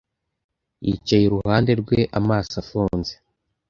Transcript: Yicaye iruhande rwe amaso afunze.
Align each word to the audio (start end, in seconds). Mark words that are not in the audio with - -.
Yicaye 0.85 1.23
iruhande 1.25 1.71
rwe 1.81 1.99
amaso 2.19 2.53
afunze. 2.63 3.13